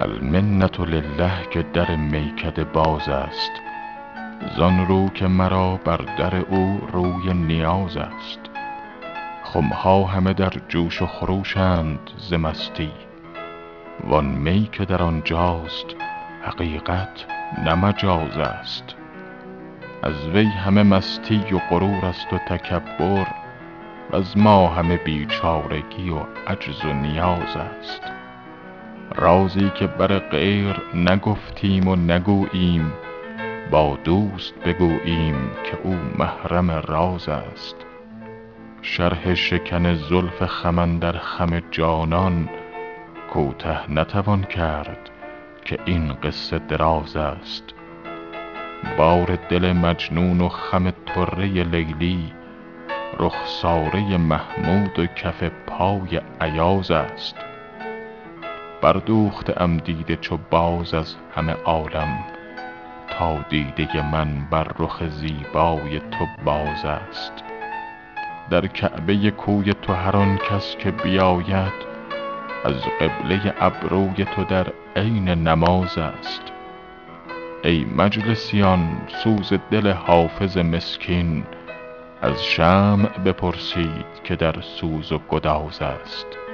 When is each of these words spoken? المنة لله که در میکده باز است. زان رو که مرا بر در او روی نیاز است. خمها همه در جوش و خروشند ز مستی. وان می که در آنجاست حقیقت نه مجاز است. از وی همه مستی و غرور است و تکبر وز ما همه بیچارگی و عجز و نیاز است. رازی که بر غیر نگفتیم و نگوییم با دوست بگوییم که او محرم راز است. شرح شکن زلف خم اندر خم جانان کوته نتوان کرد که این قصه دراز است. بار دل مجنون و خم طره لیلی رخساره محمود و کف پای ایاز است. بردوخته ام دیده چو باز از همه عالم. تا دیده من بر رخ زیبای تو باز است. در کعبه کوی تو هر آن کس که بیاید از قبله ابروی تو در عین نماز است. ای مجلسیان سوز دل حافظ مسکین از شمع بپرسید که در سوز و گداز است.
المنة 0.00 0.84
لله 0.86 1.46
که 1.50 1.62
در 1.62 1.96
میکده 1.96 2.64
باز 2.64 3.08
است. 3.08 3.52
زان 4.56 4.86
رو 4.86 5.08
که 5.08 5.26
مرا 5.26 5.76
بر 5.76 6.00
در 6.18 6.36
او 6.36 6.80
روی 6.92 7.34
نیاز 7.34 7.96
است. 7.96 8.40
خمها 9.44 10.04
همه 10.04 10.32
در 10.32 10.52
جوش 10.68 11.02
و 11.02 11.06
خروشند 11.06 12.10
ز 12.18 12.32
مستی. 12.32 12.90
وان 14.04 14.24
می 14.24 14.68
که 14.72 14.84
در 14.84 15.02
آنجاست 15.02 15.86
حقیقت 16.42 17.26
نه 17.64 17.74
مجاز 17.74 18.38
است. 18.38 18.94
از 20.02 20.28
وی 20.28 20.44
همه 20.44 20.82
مستی 20.82 21.44
و 21.52 21.58
غرور 21.70 22.04
است 22.04 22.32
و 22.32 22.38
تکبر 22.38 23.26
وز 24.12 24.36
ما 24.36 24.68
همه 24.68 24.96
بیچارگی 24.96 26.10
و 26.10 26.18
عجز 26.46 26.84
و 26.84 26.92
نیاز 26.92 27.56
است. 27.56 28.15
رازی 29.16 29.70
که 29.70 29.86
بر 29.86 30.18
غیر 30.18 30.76
نگفتیم 30.94 31.88
و 31.88 31.96
نگوییم 31.96 32.92
با 33.70 33.98
دوست 34.04 34.54
بگوییم 34.54 35.50
که 35.64 35.78
او 35.82 35.96
محرم 36.18 36.70
راز 36.70 37.28
است. 37.28 37.76
شرح 38.82 39.34
شکن 39.34 39.94
زلف 39.94 40.42
خم 40.42 40.78
اندر 40.78 41.12
خم 41.12 41.60
جانان 41.70 42.48
کوته 43.32 43.92
نتوان 43.92 44.42
کرد 44.42 45.10
که 45.64 45.78
این 45.84 46.12
قصه 46.12 46.58
دراز 46.58 47.16
است. 47.16 47.64
بار 48.98 49.38
دل 49.48 49.72
مجنون 49.72 50.40
و 50.40 50.48
خم 50.48 50.90
طره 50.90 51.46
لیلی 51.46 52.32
رخساره 53.18 54.16
محمود 54.16 54.98
و 54.98 55.06
کف 55.06 55.42
پای 55.66 56.20
ایاز 56.40 56.90
است. 56.90 57.45
بردوخته 58.82 59.62
ام 59.62 59.76
دیده 59.76 60.16
چو 60.16 60.38
باز 60.50 60.94
از 60.94 61.16
همه 61.34 61.52
عالم. 61.52 62.18
تا 63.10 63.38
دیده 63.48 64.12
من 64.12 64.46
بر 64.50 64.66
رخ 64.78 65.02
زیبای 65.08 65.98
تو 65.98 66.26
باز 66.44 66.84
است. 66.84 67.32
در 68.50 68.66
کعبه 68.66 69.30
کوی 69.30 69.74
تو 69.74 69.92
هر 69.92 70.16
آن 70.16 70.36
کس 70.36 70.76
که 70.76 70.90
بیاید 70.90 71.86
از 72.64 72.74
قبله 73.00 73.54
ابروی 73.60 74.24
تو 74.24 74.44
در 74.44 74.66
عین 74.96 75.28
نماز 75.28 75.98
است. 75.98 76.42
ای 77.64 77.86
مجلسیان 77.96 79.00
سوز 79.08 79.52
دل 79.70 79.92
حافظ 79.92 80.58
مسکین 80.58 81.44
از 82.22 82.44
شمع 82.44 83.18
بپرسید 83.18 84.06
که 84.24 84.36
در 84.36 84.60
سوز 84.60 85.12
و 85.12 85.18
گداز 85.18 85.82
است. 85.82 86.45